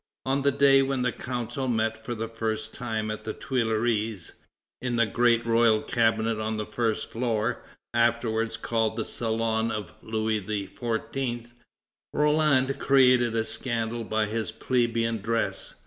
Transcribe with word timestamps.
On 0.25 0.41
the 0.41 0.51
day 0.51 0.81
when 0.81 1.03
the 1.03 1.11
Council 1.11 1.67
met 1.67 2.03
for 2.03 2.15
the 2.15 2.27
first 2.27 2.73
time 2.73 3.11
at 3.11 3.23
the 3.23 3.33
Tuileries 3.33 4.33
(in 4.81 4.95
the 4.95 5.05
great 5.05 5.45
royal 5.45 5.83
cabinet 5.83 6.39
on 6.39 6.57
the 6.57 6.65
first 6.65 7.11
floor, 7.11 7.63
afterwards 7.93 8.57
called 8.57 8.97
the 8.97 9.05
Salon 9.05 9.69
of 9.69 9.93
Louis 10.01 10.41
XIV.), 10.41 11.51
Roland 12.13 12.79
created 12.79 13.35
a 13.35 13.43
scandal 13.43 14.03
by 14.03 14.25
his 14.25 14.51
plebeian 14.51 15.19
dress. 15.21 15.75